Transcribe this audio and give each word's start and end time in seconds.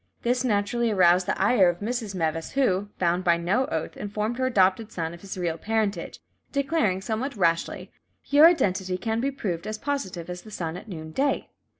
This 0.23 0.43
naturally 0.43 0.89
aroused 0.89 1.27
the 1.27 1.39
ire 1.39 1.69
of 1.69 1.79
Mrs. 1.79 2.15
Meves, 2.15 2.53
who, 2.53 2.89
bound 2.97 3.23
by 3.23 3.37
no 3.37 3.67
oath, 3.67 3.95
informed 3.95 4.39
her 4.39 4.47
adopted 4.47 4.91
son 4.91 5.13
of 5.13 5.21
his 5.21 5.37
real 5.37 5.59
parentage, 5.59 6.19
declaring 6.51 7.01
somewhat 7.01 7.35
rashly, 7.37 7.91
"Your 8.25 8.47
identity 8.47 8.97
can 8.97 9.19
be 9.21 9.29
proved 9.29 9.67
as 9.67 9.77
positive 9.77 10.27
as 10.27 10.41
the 10.41 10.49
sun 10.49 10.75
at 10.75 10.87
noon 10.89 11.11
day." 11.11 11.49